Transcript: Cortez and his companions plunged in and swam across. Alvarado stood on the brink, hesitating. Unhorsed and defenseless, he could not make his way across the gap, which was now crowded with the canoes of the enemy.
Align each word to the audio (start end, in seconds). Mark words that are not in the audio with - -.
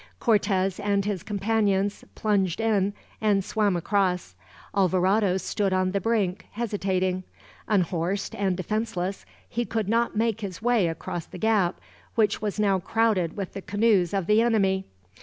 Cortez 0.19 0.79
and 0.79 1.05
his 1.05 1.21
companions 1.21 2.03
plunged 2.15 2.59
in 2.59 2.95
and 3.21 3.45
swam 3.45 3.75
across. 3.75 4.33
Alvarado 4.75 5.37
stood 5.37 5.73
on 5.73 5.91
the 5.91 6.01
brink, 6.01 6.47
hesitating. 6.53 7.23
Unhorsed 7.67 8.33
and 8.33 8.57
defenseless, 8.57 9.27
he 9.47 9.63
could 9.63 9.87
not 9.87 10.15
make 10.17 10.41
his 10.41 10.59
way 10.59 10.87
across 10.87 11.27
the 11.27 11.37
gap, 11.37 11.79
which 12.15 12.41
was 12.41 12.59
now 12.59 12.79
crowded 12.79 13.37
with 13.37 13.53
the 13.53 13.61
canoes 13.61 14.11
of 14.11 14.25
the 14.25 14.41
enemy. 14.41 14.85